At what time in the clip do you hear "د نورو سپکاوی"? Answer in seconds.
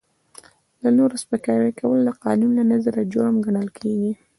0.81-1.71